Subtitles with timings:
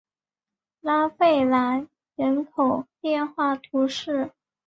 [0.79, 4.31] 拉费兰人口变化图示